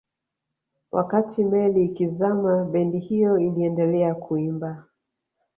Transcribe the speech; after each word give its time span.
wakati 0.91 1.43
meli 1.43 1.85
ikizama 1.85 2.63
bendi 2.65 2.99
hiyo 2.99 3.39
iliendelea 3.39 4.15
kuimba 4.15 4.83